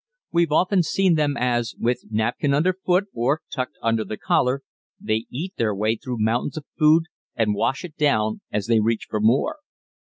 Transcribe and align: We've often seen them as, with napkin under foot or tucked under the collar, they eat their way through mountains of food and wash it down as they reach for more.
We've 0.31 0.51
often 0.51 0.81
seen 0.81 1.13
them 1.13 1.37
as, 1.37 1.75
with 1.77 2.05
napkin 2.09 2.55
under 2.55 2.73
foot 2.73 3.05
or 3.13 3.41
tucked 3.51 3.77
under 3.83 4.03
the 4.03 4.17
collar, 4.17 4.63
they 4.99 5.27
eat 5.29 5.53
their 5.57 5.75
way 5.75 5.95
through 5.95 6.17
mountains 6.25 6.57
of 6.57 6.65
food 6.79 7.03
and 7.35 7.53
wash 7.53 7.85
it 7.85 7.97
down 7.97 8.41
as 8.51 8.65
they 8.65 8.79
reach 8.79 9.05
for 9.11 9.19
more. 9.19 9.57